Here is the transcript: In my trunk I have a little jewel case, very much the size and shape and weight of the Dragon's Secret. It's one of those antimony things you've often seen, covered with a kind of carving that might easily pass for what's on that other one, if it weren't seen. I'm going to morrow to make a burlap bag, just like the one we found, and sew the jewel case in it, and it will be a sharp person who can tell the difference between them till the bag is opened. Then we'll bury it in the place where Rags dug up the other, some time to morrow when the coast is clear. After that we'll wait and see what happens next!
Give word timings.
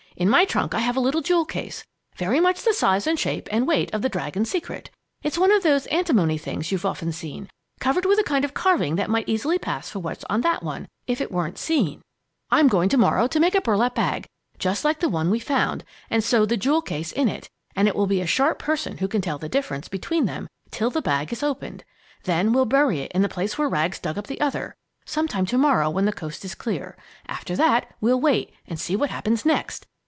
In 0.17 0.29
my 0.29 0.43
trunk 0.45 0.75
I 0.75 0.79
have 0.81 0.97
a 0.97 0.99
little 0.99 1.21
jewel 1.21 1.45
case, 1.45 1.83
very 2.15 2.39
much 2.39 2.61
the 2.61 2.73
size 2.73 3.07
and 3.07 3.17
shape 3.17 3.47
and 3.49 3.65
weight 3.65 3.91
of 3.91 4.03
the 4.03 4.09
Dragon's 4.09 4.51
Secret. 4.51 4.91
It's 5.23 5.37
one 5.37 5.51
of 5.51 5.63
those 5.63 5.87
antimony 5.87 6.37
things 6.37 6.71
you've 6.71 6.85
often 6.85 7.11
seen, 7.11 7.49
covered 7.79 8.05
with 8.05 8.19
a 8.19 8.23
kind 8.23 8.45
of 8.45 8.53
carving 8.53 8.97
that 8.97 9.09
might 9.09 9.27
easily 9.27 9.57
pass 9.57 9.89
for 9.89 9.97
what's 9.99 10.25
on 10.29 10.41
that 10.41 10.57
other 10.57 10.65
one, 10.65 10.87
if 11.07 11.21
it 11.21 11.31
weren't 11.31 11.57
seen. 11.57 12.01
I'm 12.51 12.67
going 12.67 12.87
to 12.89 12.97
morrow 12.97 13.25
to 13.27 13.39
make 13.39 13.55
a 13.55 13.61
burlap 13.61 13.95
bag, 13.95 14.27
just 14.59 14.85
like 14.85 14.99
the 14.99 15.09
one 15.09 15.31
we 15.31 15.39
found, 15.39 15.83
and 16.09 16.23
sew 16.23 16.45
the 16.45 16.57
jewel 16.57 16.83
case 16.83 17.11
in 17.11 17.27
it, 17.27 17.49
and 17.75 17.87
it 17.87 17.95
will 17.95 18.05
be 18.05 18.21
a 18.21 18.27
sharp 18.27 18.59
person 18.59 18.97
who 18.99 19.07
can 19.07 19.21
tell 19.21 19.39
the 19.39 19.49
difference 19.49 19.87
between 19.87 20.25
them 20.25 20.49
till 20.69 20.91
the 20.91 21.01
bag 21.01 21.31
is 21.31 21.41
opened. 21.41 21.83
Then 22.25 22.53
we'll 22.53 22.65
bury 22.65 22.99
it 22.99 23.13
in 23.13 23.23
the 23.23 23.29
place 23.29 23.57
where 23.57 23.69
Rags 23.69 23.97
dug 23.97 24.19
up 24.19 24.27
the 24.27 24.41
other, 24.41 24.75
some 25.03 25.27
time 25.27 25.47
to 25.47 25.57
morrow 25.57 25.89
when 25.89 26.05
the 26.05 26.13
coast 26.13 26.45
is 26.45 26.53
clear. 26.53 26.95
After 27.27 27.55
that 27.55 27.95
we'll 28.01 28.21
wait 28.21 28.53
and 28.67 28.79
see 28.79 28.95
what 28.95 29.09
happens 29.09 29.45
next! 29.45 29.87